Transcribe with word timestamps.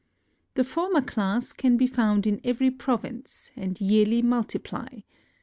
The 0.55 0.63
former 0.63 1.01
class 1.03 1.53
can 1.53 1.77
be 1.77 1.85
found 1.85 2.25
in 2.25 2.41
every 2.43 2.71
province, 2.71 3.51
and 3.55 3.79
yearly 3.79 4.23
multiply. 4.23 5.01